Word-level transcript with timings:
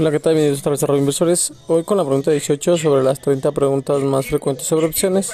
Hola, 0.00 0.12
¿qué 0.12 0.18
tal? 0.18 0.32
Bienvenidos 0.32 0.66
a 0.66 0.70
Desarrollo 0.70 1.00
Inversores. 1.00 1.52
Hoy 1.66 1.84
con 1.84 1.98
la 1.98 2.04
pregunta 2.06 2.30
18 2.30 2.78
sobre 2.78 3.04
las 3.04 3.20
30 3.20 3.52
preguntas 3.52 4.00
más 4.00 4.24
frecuentes 4.24 4.66
sobre 4.66 4.86
opciones, 4.86 5.30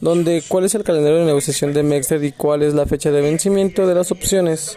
donde 0.00 0.42
cuál 0.48 0.64
es 0.64 0.74
el 0.74 0.84
calendario 0.84 1.18
de 1.18 1.26
negociación 1.26 1.74
de 1.74 1.82
Mexter 1.82 2.24
y 2.24 2.32
cuál 2.32 2.62
es 2.62 2.72
la 2.72 2.86
fecha 2.86 3.10
de 3.10 3.20
vencimiento 3.20 3.86
de 3.86 3.94
las 3.94 4.10
opciones, 4.10 4.74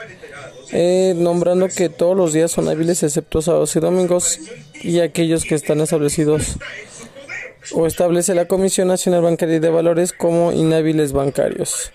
eh, 0.73 1.13
nombrando 1.15 1.70
que 1.70 1.88
todos 1.88 2.17
los 2.17 2.33
días 2.33 2.51
son 2.51 2.67
hábiles 2.67 3.01
excepto 3.01 3.41
sábados 3.41 3.73
y 3.78 3.79
domingos 3.79 4.40
y 4.81 4.99
aquellos 4.99 5.46
que 5.46 5.55
están 5.55 5.79
establecidos 5.79 6.58
o 7.71 7.87
establece 7.87 8.35
la 8.35 8.49
Comisión 8.49 8.90
Nacional 8.90 9.21
Bancaria 9.21 9.62
de 9.62 9.69
Valores 9.69 10.12
como 10.12 10.51
inhábiles 10.51 11.13
bancarios. 11.13 11.94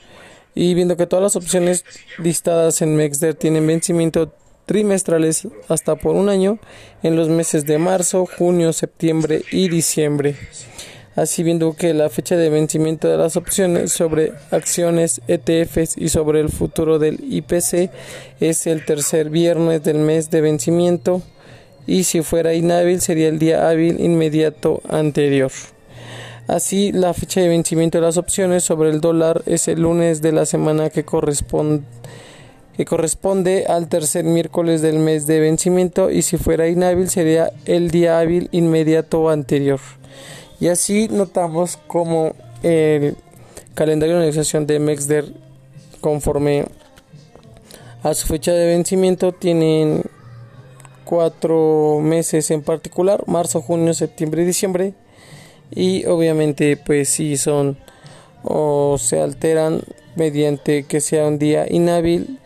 Y 0.54 0.72
viendo 0.72 0.96
que 0.96 1.06
todas 1.06 1.24
las 1.24 1.36
opciones 1.36 1.84
listadas 2.16 2.80
en 2.80 2.96
Mexter 2.96 3.34
tienen 3.34 3.66
vencimiento 3.66 4.32
trimestrales 4.68 5.48
hasta 5.68 5.96
por 5.96 6.14
un 6.14 6.28
año 6.28 6.58
en 7.02 7.16
los 7.16 7.30
meses 7.30 7.64
de 7.64 7.78
marzo, 7.78 8.26
junio, 8.26 8.74
septiembre 8.74 9.42
y 9.50 9.70
diciembre. 9.70 10.36
Así 11.16 11.42
viendo 11.42 11.74
que 11.74 11.94
la 11.94 12.10
fecha 12.10 12.36
de 12.36 12.50
vencimiento 12.50 13.08
de 13.08 13.16
las 13.16 13.36
opciones 13.36 13.92
sobre 13.92 14.34
acciones, 14.52 15.22
ETFs 15.26 15.96
y 15.96 16.10
sobre 16.10 16.40
el 16.40 16.50
futuro 16.50 16.98
del 16.98 17.18
IPC 17.18 17.90
es 18.40 18.66
el 18.66 18.84
tercer 18.84 19.30
viernes 19.30 19.82
del 19.82 19.98
mes 19.98 20.30
de 20.30 20.42
vencimiento 20.42 21.22
y 21.86 22.04
si 22.04 22.20
fuera 22.20 22.52
inhábil 22.52 23.00
sería 23.00 23.28
el 23.28 23.38
día 23.38 23.68
hábil 23.70 23.98
inmediato 23.98 24.82
anterior. 24.88 25.50
Así, 26.46 26.92
la 26.92 27.14
fecha 27.14 27.40
de 27.40 27.48
vencimiento 27.48 27.98
de 27.98 28.02
las 28.02 28.18
opciones 28.18 28.64
sobre 28.64 28.90
el 28.90 29.00
dólar 29.00 29.42
es 29.46 29.66
el 29.66 29.80
lunes 29.80 30.20
de 30.20 30.32
la 30.32 30.44
semana 30.44 30.90
que 30.90 31.04
corresponde 31.04 31.84
que 32.78 32.84
corresponde 32.84 33.66
al 33.66 33.88
tercer 33.88 34.24
miércoles 34.24 34.82
del 34.82 35.00
mes 35.00 35.26
de 35.26 35.40
vencimiento 35.40 36.12
y 36.12 36.22
si 36.22 36.36
fuera 36.36 36.68
inhábil 36.68 37.10
sería 37.10 37.50
el 37.64 37.90
día 37.90 38.20
hábil 38.20 38.48
inmediato 38.52 39.30
anterior. 39.30 39.80
Y 40.60 40.68
así 40.68 41.08
notamos 41.08 41.76
como 41.88 42.36
el 42.62 43.16
calendario 43.74 44.14
de 44.14 44.20
negociación 44.20 44.68
de 44.68 44.78
Mexder 44.78 45.24
conforme 46.00 46.66
a 48.04 48.14
su 48.14 48.28
fecha 48.28 48.52
de 48.52 48.66
vencimiento 48.66 49.32
tienen 49.32 50.04
cuatro 51.04 51.98
meses 52.00 52.48
en 52.52 52.62
particular, 52.62 53.24
marzo, 53.26 53.60
junio, 53.60 53.92
septiembre 53.92 54.44
y 54.44 54.46
diciembre. 54.46 54.94
Y 55.72 56.06
obviamente 56.06 56.76
pues 56.76 57.08
si 57.08 57.38
son 57.38 57.76
o 58.44 58.98
se 58.98 59.20
alteran 59.20 59.82
mediante 60.14 60.84
que 60.84 61.00
sea 61.00 61.26
un 61.26 61.40
día 61.40 61.66
inhábil 61.68 62.37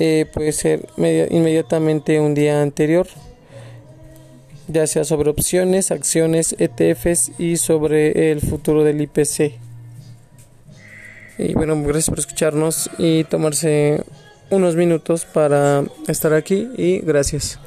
eh, 0.00 0.26
puede 0.32 0.52
ser 0.52 0.88
inmediatamente 0.96 2.20
un 2.20 2.34
día 2.34 2.62
anterior, 2.62 3.06
ya 4.66 4.86
sea 4.86 5.04
sobre 5.04 5.28
opciones, 5.28 5.90
acciones, 5.90 6.56
ETFs 6.58 7.32
y 7.38 7.58
sobre 7.58 8.32
el 8.32 8.40
futuro 8.40 8.82
del 8.82 9.02
IPC. 9.02 9.52
Y 11.38 11.52
bueno, 11.52 11.80
gracias 11.82 12.08
por 12.08 12.18
escucharnos 12.18 12.90
y 12.96 13.24
tomarse 13.24 14.02
unos 14.50 14.74
minutos 14.74 15.26
para 15.26 15.84
estar 16.08 16.32
aquí 16.32 16.68
y 16.78 17.00
gracias. 17.00 17.58